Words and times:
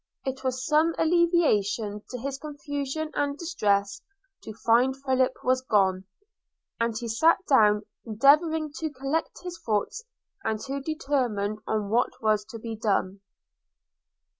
It 0.25 0.43
was 0.43 0.65
some 0.65 0.95
alleviation 0.97 2.01
to 2.09 2.17
his 2.17 2.39
confusion 2.39 3.11
and 3.13 3.37
distress 3.37 4.01
to 4.41 4.51
find 4.65 4.95
Philip 4.97 5.33
was 5.43 5.61
gone; 5.61 6.05
and 6.79 6.97
he 6.97 7.07
sat 7.07 7.37
down, 7.47 7.83
endeavouring 8.03 8.71
to 8.79 8.89
collect 8.89 9.43
his 9.43 9.59
thoughts, 9.63 10.03
and 10.43 10.59
to 10.61 10.79
determine 10.81 11.59
on 11.67 11.89
what 11.89 12.13
was 12.19 12.43
to 12.45 12.57
be 12.57 12.75
done. 12.75 13.21